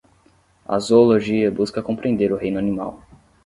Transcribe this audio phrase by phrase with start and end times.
[0.65, 2.99] A zoologia busca compreender o reino animal